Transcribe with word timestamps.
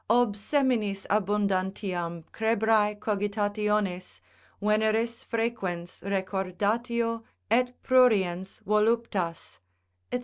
ob 0.09 0.33
seminis 0.35 1.05
abundantiam 1.11 2.23
crebrae 2.31 2.95
cogitationes, 2.99 4.19
veneris 4.59 5.23
frequens 5.23 6.01
recordatio 6.01 7.21
et 7.51 7.71
pruriens 7.83 8.63
voluptas, 8.63 9.59
&c. 10.11 10.19